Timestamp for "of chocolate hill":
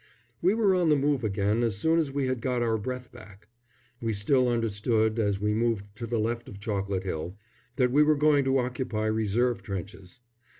6.49-7.37